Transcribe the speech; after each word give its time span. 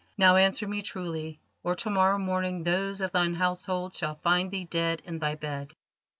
Now 0.17 0.35
answer 0.35 0.67
me 0.67 0.81
truly, 0.81 1.39
or 1.63 1.75
to 1.75 1.91
morrow 1.91 2.17
morning 2.17 2.63
those 2.63 3.01
of 3.01 3.11
thine 3.11 3.35
household 3.35 3.93
shall 3.93 4.15
find 4.15 4.49
thee 4.49 4.65
dead 4.65 5.03
in 5.05 5.19
thy 5.19 5.35
bed." 5.35 5.75